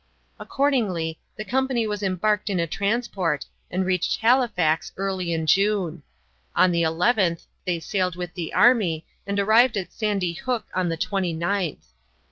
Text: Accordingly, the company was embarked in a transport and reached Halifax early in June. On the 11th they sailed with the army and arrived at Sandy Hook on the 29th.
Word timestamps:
Accordingly, 0.39 1.19
the 1.35 1.45
company 1.45 1.85
was 1.85 2.01
embarked 2.01 2.49
in 2.49 2.59
a 2.59 2.65
transport 2.65 3.45
and 3.69 3.85
reached 3.85 4.19
Halifax 4.21 4.91
early 4.97 5.31
in 5.31 5.45
June. 5.45 6.01
On 6.55 6.71
the 6.71 6.81
11th 6.81 7.45
they 7.67 7.79
sailed 7.79 8.15
with 8.15 8.33
the 8.33 8.51
army 8.51 9.05
and 9.27 9.39
arrived 9.39 9.77
at 9.77 9.93
Sandy 9.93 10.33
Hook 10.33 10.65
on 10.73 10.89
the 10.89 10.97
29th. 10.97 11.91